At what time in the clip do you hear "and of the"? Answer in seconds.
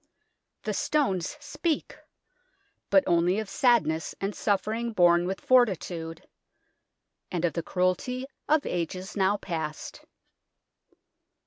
7.31-7.61